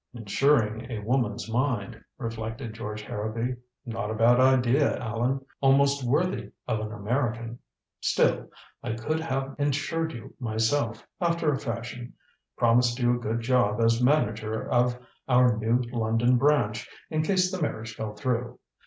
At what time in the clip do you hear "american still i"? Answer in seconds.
6.91-8.93